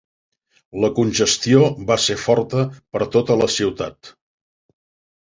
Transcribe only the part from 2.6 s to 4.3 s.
per tota la ciutat.